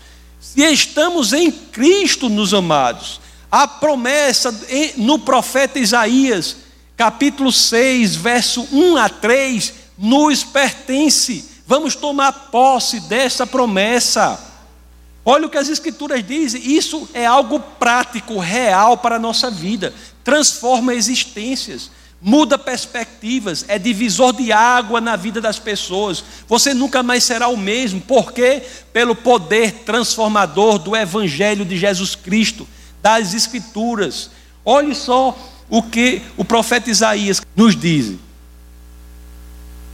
[0.54, 4.54] se estamos em Cristo, nos amados, a promessa
[4.96, 6.56] no profeta Isaías,
[6.96, 11.44] capítulo 6, verso 1 a 3, nos pertence.
[11.66, 14.40] Vamos tomar posse dessa promessa.
[15.24, 19.92] Olha o que as Escrituras dizem, isso é algo prático, real para a nossa vida,
[20.22, 26.24] transforma existências, muda perspectivas, é divisor de água na vida das pessoas.
[26.48, 32.66] Você nunca mais será o mesmo, porque pelo poder transformador do Evangelho de Jesus Cristo,
[33.02, 34.30] das Escrituras.
[34.64, 35.36] Olhe só
[35.68, 38.14] o que o profeta Isaías nos diz.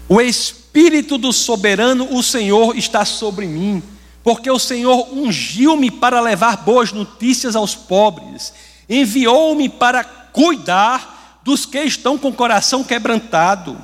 [0.08, 3.82] O Espírito do soberano, o Senhor, está sobre mim
[4.22, 8.52] porque o Senhor ungiu-me para levar boas notícias aos pobres,
[8.88, 11.11] enviou-me para cuidar
[11.44, 13.76] dos que estão com o coração quebrantado,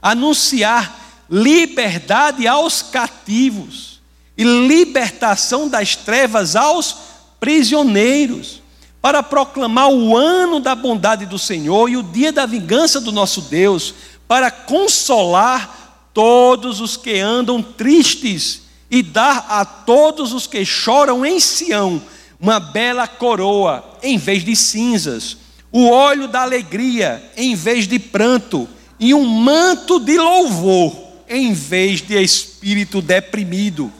[0.00, 4.00] anunciar liberdade aos cativos
[4.36, 6.96] e libertação das trevas aos
[7.40, 8.62] prisioneiros,
[9.00, 13.42] para proclamar o ano da bondade do Senhor e o dia da vingança do nosso
[13.42, 13.94] Deus,
[14.26, 21.38] para consolar todos os que andam tristes e dar a todos os que choram em
[21.38, 22.02] Sião
[22.40, 25.36] uma bela coroa em vez de cinzas,
[25.70, 28.68] o óleo da alegria em vez de pranto,
[29.00, 30.96] e um manto de louvor
[31.28, 33.92] em vez de espírito deprimido.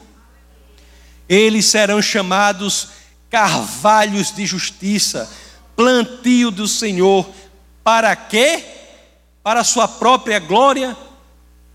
[1.27, 2.89] Eles serão chamados
[3.29, 5.29] carvalhos de justiça,
[5.75, 7.29] plantio do Senhor,
[7.83, 8.63] para quê?
[9.41, 10.97] Para a sua própria glória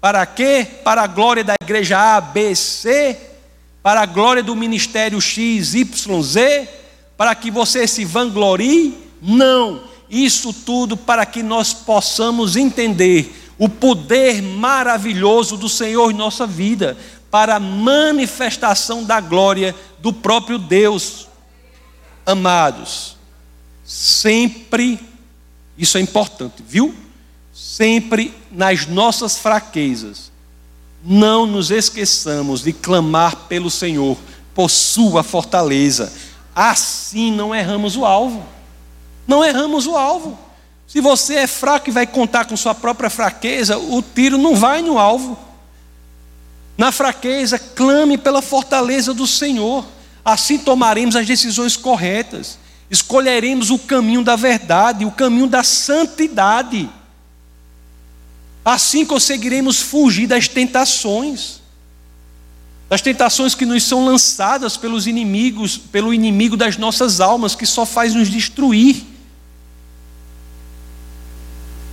[0.05, 0.67] para quê?
[0.85, 3.19] Para a glória da igreja A, B, C,
[3.83, 6.69] para a glória do ministério X, Y, Z,
[7.17, 8.99] para que você se vanglorie?
[9.25, 9.83] Não.
[10.11, 16.97] Isso tudo para que nós possamos entender o poder maravilhoso do Senhor em nossa vida,
[17.31, 21.27] para a manifestação da glória do próprio Deus.
[22.27, 23.17] Amados,
[23.85, 25.01] sempre,
[25.79, 26.95] isso é importante, viu?
[27.55, 30.33] sempre nas nossas fraquezas,
[31.05, 34.19] não nos esqueçamos de clamar pelo Senhor
[34.53, 36.13] por sua fortaleza.
[36.55, 38.45] Assim não erramos o alvo.
[39.27, 40.39] Não erramos o alvo.
[40.87, 44.83] Se você é fraco e vai contar com sua própria fraqueza, o tiro não vai
[44.83, 45.39] no alvo.
[46.77, 49.85] Na fraqueza, clame pela fortaleza do Senhor.
[50.25, 52.59] Assim tomaremos as decisões corretas.
[52.91, 56.89] Escolheremos o caminho da verdade, o caminho da santidade.
[58.65, 61.61] Assim conseguiremos fugir das tentações,
[62.89, 67.85] das tentações que nos são lançadas pelos inimigos, pelo inimigo das nossas almas, que só
[67.85, 69.14] faz nos destruir.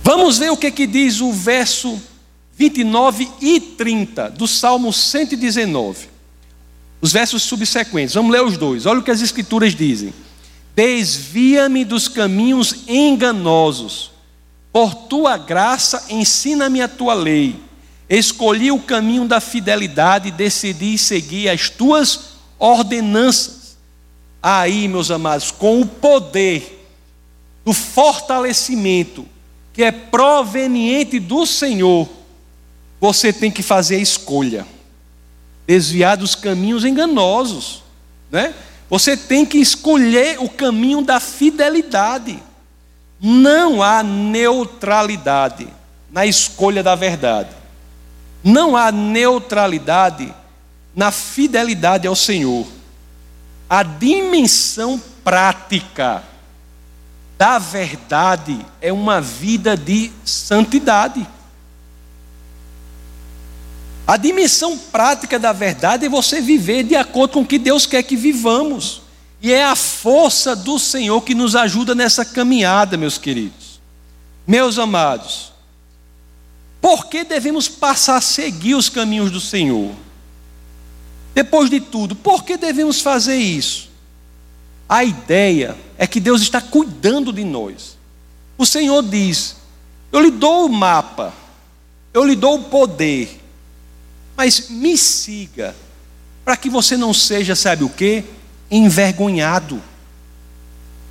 [0.02, 2.00] Vamos ver o que, que diz o verso
[2.56, 6.08] 29 e 30 do Salmo 119.
[7.00, 8.14] Os versos subsequentes.
[8.14, 8.84] Vamos ler os dois.
[8.84, 10.12] Olha o que as Escrituras dizem.
[10.74, 14.10] Desvia-me dos caminhos enganosos
[14.72, 17.56] por tua graça, ensina-me a tua lei.
[18.08, 23.76] Escolhi o caminho da fidelidade e decidi seguir as tuas ordenanças.
[24.42, 26.88] Aí, meus amados, com o poder
[27.64, 29.26] do fortalecimento
[29.72, 32.08] que é proveniente do Senhor,
[33.00, 34.66] você tem que fazer a escolha.
[35.66, 37.82] Desviar dos caminhos enganosos,
[38.30, 38.54] né?
[38.90, 42.38] Você tem que escolher o caminho da fidelidade.
[43.18, 45.66] Não há neutralidade
[46.10, 47.50] na escolha da verdade.
[48.44, 50.34] Não há neutralidade
[50.94, 52.66] na fidelidade ao Senhor.
[53.70, 56.22] A dimensão prática
[57.38, 61.26] da verdade é uma vida de santidade.
[64.06, 68.02] A dimensão prática da verdade é você viver de acordo com o que Deus quer
[68.02, 69.02] que vivamos.
[69.40, 73.80] E é a força do Senhor que nos ajuda nessa caminhada, meus queridos.
[74.46, 75.52] Meus amados,
[76.80, 79.92] por que devemos passar a seguir os caminhos do Senhor?
[81.34, 83.91] Depois de tudo, por que devemos fazer isso?
[84.92, 87.96] A ideia é que Deus está cuidando de nós.
[88.58, 89.56] O Senhor diz:
[90.12, 91.32] Eu lhe dou o mapa,
[92.12, 93.40] eu lhe dou o poder,
[94.36, 95.74] mas me siga,
[96.44, 98.22] para que você não seja, sabe o que?
[98.70, 99.82] envergonhado.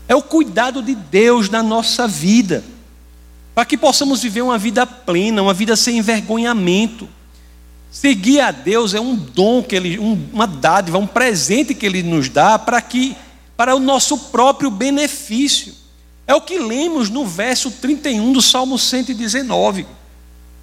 [0.07, 2.63] É o cuidado de Deus na nossa vida.
[3.55, 7.09] para que possamos viver uma vida plena, uma vida sem envergonhamento.
[7.89, 12.29] Seguir a Deus é um dom que ele, uma dádiva, um presente que ele nos
[12.29, 13.17] dá para que
[13.61, 15.71] para o nosso próprio benefício.
[16.25, 19.85] É o que lemos no verso 31 do Salmo 119.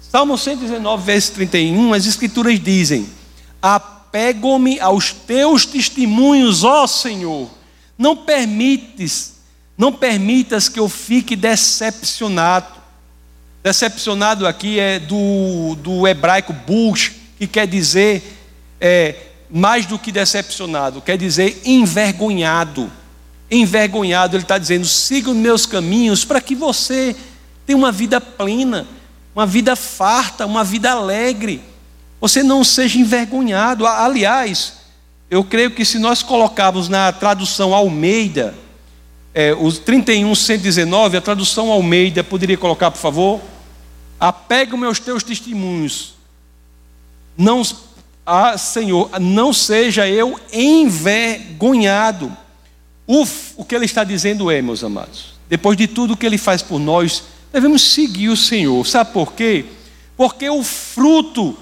[0.01, 3.09] Salmo 119, verso 31, as escrituras dizem:
[3.61, 7.49] Apego-me aos teus testemunhos, ó Senhor.
[7.97, 9.35] Não permites,
[9.77, 12.81] não permitas que eu fique decepcionado.
[13.63, 18.37] Decepcionado aqui é do, do hebraico bush, que quer dizer
[18.81, 19.15] é,
[19.49, 22.91] mais do que decepcionado, quer dizer envergonhado.
[23.49, 27.15] Envergonhado, ele está dizendo: siga os meus caminhos para que você
[27.65, 28.87] tenha uma vida plena,
[29.35, 31.61] uma vida farta, uma vida alegre.
[32.21, 33.87] Você não seja envergonhado.
[33.87, 34.73] Aliás,
[35.31, 38.53] eu creio que se nós colocarmos na tradução Almeida,
[39.33, 43.41] é, os 31, 119, a tradução Almeida, poderia colocar, por favor?
[44.19, 46.15] Apega-me aos teus testemunhos.
[47.37, 47.61] Não,
[48.29, 52.31] ah, Senhor, não seja eu envergonhado.
[53.07, 56.61] Uf, o que ele está dizendo é, meus amados, depois de tudo que ele faz
[56.61, 58.85] por nós, devemos seguir o Senhor.
[58.85, 59.65] Sabe por quê?
[60.15, 61.57] Porque o fruto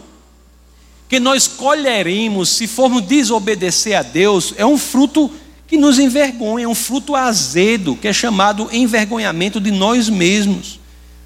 [1.08, 5.32] que nós colheremos se formos desobedecer a Deus é um fruto
[5.68, 10.82] que nos envergonha, é um fruto azedo, que é chamado envergonhamento de nós mesmos.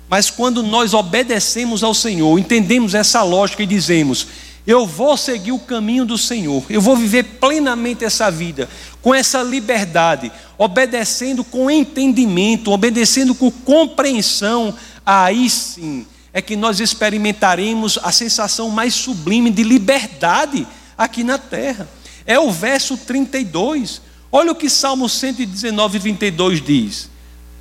[0.08, 4.28] Mas quando nós obedecemos ao Senhor, entendemos essa lógica e dizemos:
[4.66, 8.70] eu vou seguir o caminho do Senhor, eu vou viver plenamente essa vida,
[9.02, 14.74] com essa liberdade, obedecendo com entendimento, obedecendo com compreensão,
[15.06, 20.66] aí sim é que nós experimentaremos a sensação mais sublime de liberdade
[20.98, 21.90] aqui na terra.
[22.26, 24.02] É o verso 32.
[24.32, 27.10] Olha o que Salmo 119, 32 diz: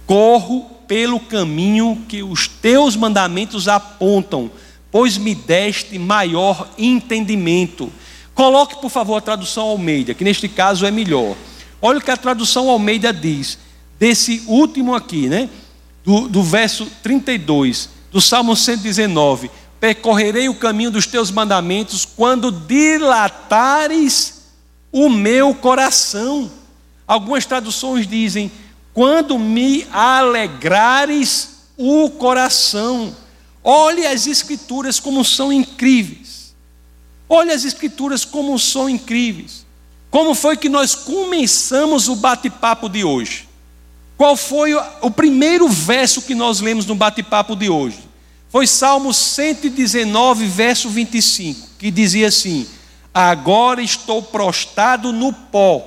[0.07, 4.51] Corro pelo caminho que os teus mandamentos apontam,
[4.91, 7.93] pois me deste maior entendimento.
[8.34, 11.36] Coloque, por favor, a tradução Almeida, que neste caso é melhor.
[11.80, 13.59] Olha o que a tradução Almeida diz,
[13.99, 15.49] desse último aqui, né?
[16.05, 24.43] Do, do verso 32 do Salmo 119: Percorrerei o caminho dos teus mandamentos quando dilatares
[24.93, 26.51] o meu coração.
[27.07, 28.51] Algumas traduções dizem:
[28.93, 33.14] quando me alegrares o coração.
[33.63, 36.55] Olhe as Escrituras como são incríveis.
[37.29, 39.67] Olhe as Escrituras como são incríveis.
[40.11, 43.49] Como foi que nós começamos o bate-papo de hoje?
[44.17, 47.99] Qual foi o primeiro verso que nós lemos no bate-papo de hoje?
[48.51, 52.67] Foi Salmo 119, verso 25, que dizia assim:
[53.15, 55.87] Agora estou prostrado no pó.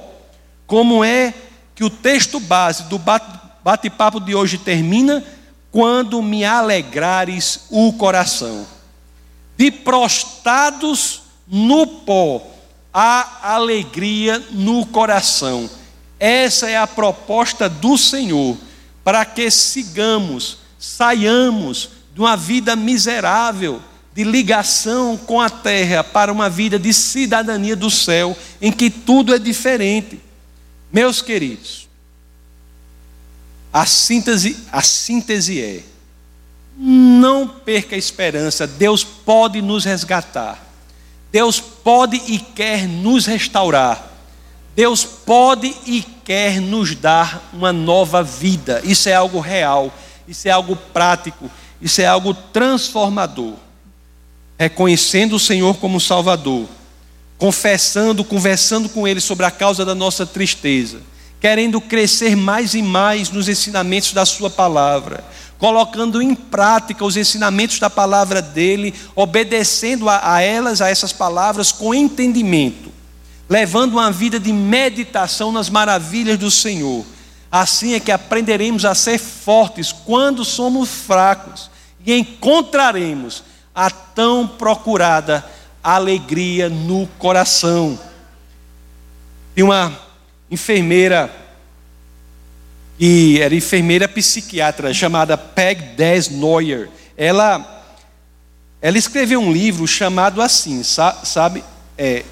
[0.66, 1.34] Como é
[1.76, 2.98] que o texto base do
[3.64, 5.24] bate-papo de hoje termina?
[5.74, 8.68] Quando me alegrares o coração.
[9.58, 12.46] De prostrados no pó,
[12.94, 15.68] há alegria no coração.
[16.20, 18.56] Essa é a proposta do Senhor,
[19.04, 23.82] para que sigamos, saiamos de uma vida miserável,
[24.14, 29.34] de ligação com a terra, para uma vida de cidadania do céu, em que tudo
[29.34, 30.22] é diferente.
[30.92, 31.83] Meus queridos,
[33.74, 35.84] a síntese, a síntese é:
[36.78, 40.64] não perca a esperança, Deus pode nos resgatar,
[41.32, 44.12] Deus pode e quer nos restaurar.
[44.76, 48.82] Deus pode e quer nos dar uma nova vida.
[48.84, 49.94] Isso é algo real,
[50.28, 51.50] isso é algo prático,
[51.80, 53.54] isso é algo transformador.
[54.58, 56.68] Reconhecendo o Senhor como Salvador,
[57.38, 61.02] confessando, conversando com Ele sobre a causa da nossa tristeza,
[61.44, 65.22] querendo crescer mais e mais nos ensinamentos da Sua palavra,
[65.60, 71.70] colocando em prática os ensinamentos da palavra dele, obedecendo a, a elas, a essas palavras,
[71.70, 72.94] com entendimento
[73.50, 77.06] levando uma vida de meditação nas maravilhas do Senhor.
[77.52, 81.70] Assim é que aprenderemos a ser fortes quando somos fracos
[82.04, 83.44] e encontraremos
[83.76, 85.46] a tão procurada
[85.84, 88.00] alegria no coração.
[89.54, 89.96] Tem uma
[90.50, 91.32] enfermeira
[92.98, 96.90] que era enfermeira psiquiatra chamada Peg Des Neuer.
[97.18, 97.70] Ela
[98.82, 101.64] ela escreveu um livro chamado assim, sabe,
[101.98, 102.24] é,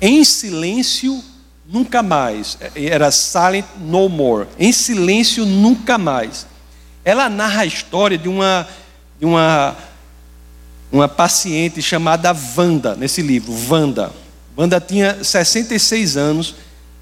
[0.00, 1.22] em silêncio
[1.66, 2.58] nunca mais.
[2.74, 4.48] Era Silent No More.
[4.58, 6.46] Em silêncio nunca mais.
[7.04, 8.68] Ela narra a história de uma
[9.18, 9.76] de uma
[10.92, 14.12] uma paciente chamada Wanda nesse livro, Wanda.
[14.56, 16.54] Wanda tinha 66 anos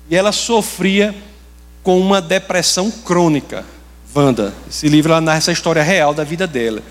[0.09, 1.15] e ela sofria
[1.83, 3.65] com uma depressão crônica.
[4.15, 4.55] Wanda.
[4.71, 6.83] Esse livro ela narra essa história real da vida dela.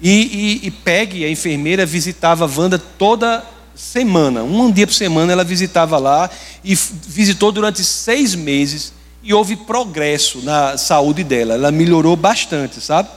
[0.00, 3.44] E, e, e Peg, a enfermeira, visitava Wanda toda
[3.74, 4.42] semana.
[4.42, 6.28] Um dia por semana ela visitava lá
[6.64, 8.92] e visitou durante seis meses
[9.22, 11.54] e houve progresso na saúde dela.
[11.54, 13.08] Ela melhorou bastante, sabe?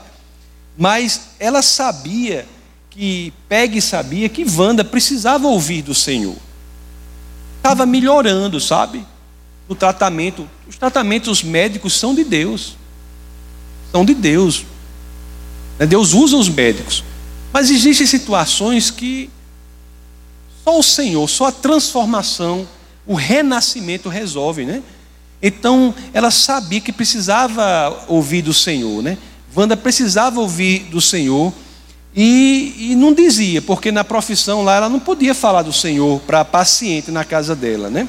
[0.76, 2.46] Mas ela sabia
[2.90, 6.36] que, Peg sabia que Wanda precisava ouvir do Senhor.
[7.56, 9.04] Estava melhorando, sabe?
[9.72, 10.46] No tratamento.
[10.68, 12.76] Os tratamentos médicos são de Deus.
[13.90, 14.66] São de Deus.
[15.78, 15.86] Né?
[15.86, 17.02] Deus usa os médicos.
[17.54, 19.30] Mas existem situações que
[20.62, 22.68] só o Senhor, só a transformação,
[23.06, 24.82] o renascimento resolve, né?
[25.42, 29.16] Então, ela sabia que precisava ouvir do Senhor, né?
[29.56, 31.50] Wanda precisava ouvir do Senhor
[32.14, 36.44] e, e não dizia, porque na profissão lá ela não podia falar do Senhor para
[36.44, 38.06] paciente na casa dela, né?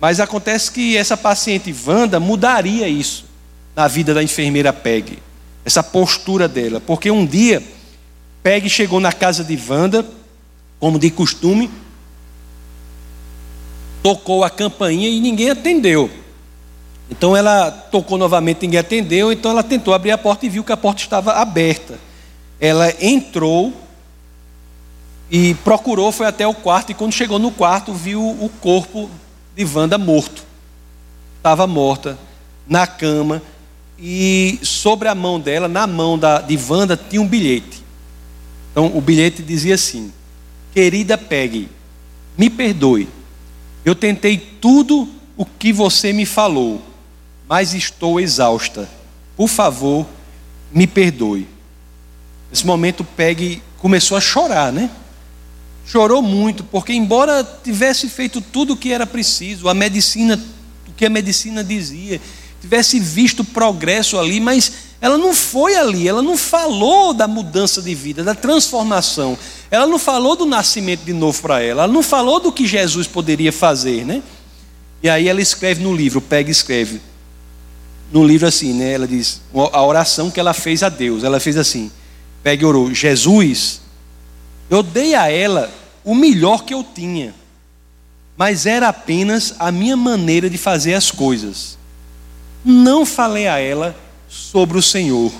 [0.00, 3.24] Mas acontece que essa paciente Wanda mudaria isso
[3.74, 5.18] na vida da enfermeira Peg
[5.64, 6.80] essa postura dela.
[6.80, 7.62] Porque um dia,
[8.42, 10.04] Peg chegou na casa de Wanda,
[10.80, 11.70] como de costume,
[14.02, 16.10] tocou a campainha e ninguém atendeu.
[17.10, 20.72] Então ela tocou novamente, ninguém atendeu, então ela tentou abrir a porta e viu que
[20.72, 21.98] a porta estava aberta.
[22.60, 23.72] Ela entrou
[25.30, 29.10] e procurou, foi até o quarto, e quando chegou no quarto, viu o corpo
[29.58, 30.44] de Wanda morto.
[31.38, 32.16] Estava morta,
[32.68, 33.42] na cama,
[33.98, 37.82] e sobre a mão dela, na mão da, de Wanda, tinha um bilhete.
[38.70, 40.12] Então o bilhete dizia assim:
[40.72, 41.68] Querida Peggy,
[42.36, 43.08] me perdoe.
[43.84, 46.80] Eu tentei tudo o que você me falou,
[47.48, 48.88] mas estou exausta.
[49.36, 50.06] Por favor,
[50.70, 51.48] me perdoe.
[52.48, 54.88] Nesse momento, Peggy começou a chorar, né?
[55.90, 60.38] Chorou muito, porque embora tivesse feito tudo o que era preciso, a medicina,
[60.86, 62.20] o que a medicina dizia,
[62.60, 64.70] tivesse visto progresso ali, mas
[65.00, 69.38] ela não foi ali, ela não falou da mudança de vida, da transformação.
[69.70, 73.06] Ela não falou do nascimento de novo para ela, ela não falou do que Jesus
[73.06, 74.22] poderia fazer, né?
[75.02, 77.00] E aí ela escreve no livro, pega e escreve.
[78.12, 78.92] No livro assim, né?
[78.92, 79.40] Ela diz
[79.72, 81.24] a oração que ela fez a Deus.
[81.24, 81.90] Ela fez assim:
[82.42, 83.80] pega e orou, Jesus,
[84.68, 85.77] eu dei a ela
[86.08, 87.34] o melhor que eu tinha,
[88.34, 91.76] mas era apenas a minha maneira de fazer as coisas.
[92.64, 93.94] Não falei a ela
[94.26, 95.30] sobre o Senhor.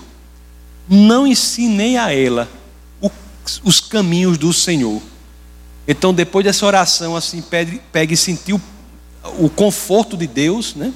[0.87, 2.47] Não ensinei a ela
[3.65, 5.01] os caminhos do Senhor.
[5.87, 7.43] Então, depois dessa oração, assim,
[7.91, 8.61] Pegue sentiu
[9.39, 10.93] o conforto de Deus, né?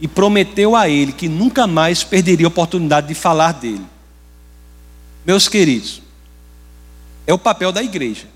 [0.00, 3.86] E prometeu a ele que nunca mais perderia a oportunidade de falar dele.
[5.24, 6.02] Meus queridos,
[7.24, 8.31] é o papel da igreja.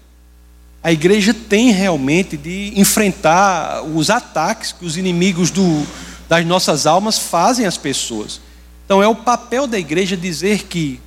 [0.86, 5.84] A igreja tem realmente de enfrentar os ataques que os inimigos do,
[6.28, 8.40] das nossas almas fazem as pessoas.
[8.84, 11.00] Então é o papel da igreja dizer que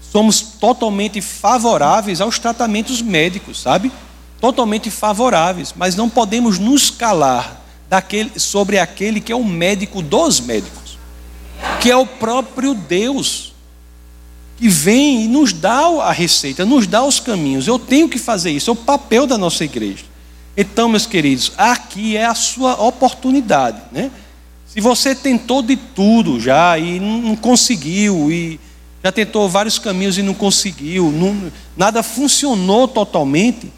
[0.00, 3.92] somos totalmente favoráveis aos tratamentos médicos, sabe?
[4.40, 10.40] Totalmente favoráveis, mas não podemos nos calar daquele, sobre aquele que é o médico dos
[10.40, 10.96] médicos,
[11.82, 13.47] que é o próprio Deus,
[14.58, 17.68] que vem e nos dá a receita, nos dá os caminhos.
[17.68, 20.04] Eu tenho que fazer isso, é o papel da nossa igreja.
[20.56, 24.10] Então, meus queridos, aqui é a sua oportunidade, né?
[24.66, 28.58] Se você tentou de tudo já e não conseguiu, e
[29.02, 33.72] já tentou vários caminhos e não conseguiu, não, nada funcionou totalmente,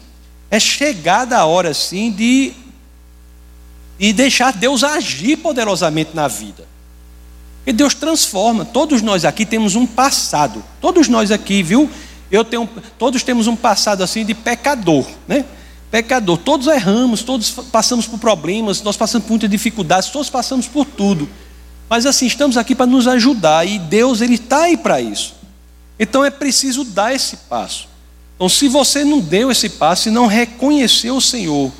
[0.49, 2.53] é chegada a hora sim de,
[3.99, 6.70] de deixar Deus agir poderosamente na vida.
[7.61, 8.65] Porque Deus transforma.
[8.65, 10.63] Todos nós aqui temos um passado.
[10.81, 11.89] Todos nós aqui, viu?
[12.31, 15.45] Eu tenho, todos temos um passado assim de pecador, né?
[15.91, 16.37] pecador.
[16.37, 21.29] Todos erramos, todos passamos por problemas, nós passamos por muitas dificuldades, todos passamos por tudo.
[21.89, 25.35] Mas assim, estamos aqui para nos ajudar e Deus ele está aí para isso.
[25.99, 27.89] Então é preciso dar esse passo.
[28.35, 31.71] Então, se você não deu esse passo e não reconheceu o Senhor,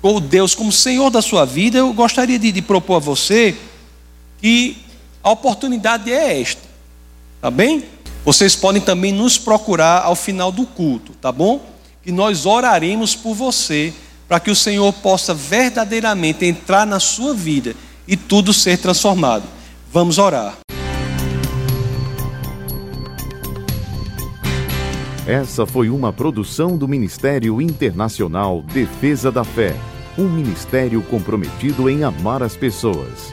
[0.00, 3.54] ou Deus como Senhor da sua vida, eu gostaria de, de propor a você
[4.40, 4.78] que
[5.22, 6.62] a oportunidade é esta,
[7.40, 7.84] tá bem?
[8.24, 11.72] Vocês podem também nos procurar ao final do culto, tá bom?
[12.02, 13.92] que nós oraremos por você,
[14.28, 17.74] para que o Senhor possa verdadeiramente entrar na sua vida
[18.08, 19.44] e tudo ser transformado.
[19.92, 20.58] Vamos orar.
[25.26, 29.76] Essa foi uma produção do Ministério Internacional Defesa da Fé,
[30.18, 33.32] um ministério comprometido em amar as pessoas,